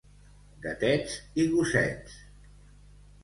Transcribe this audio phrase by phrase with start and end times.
[0.63, 2.15] Gatets i gossets.